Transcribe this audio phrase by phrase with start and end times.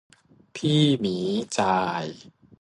[0.55, 1.17] พี่หมี
[1.57, 2.05] จ่าย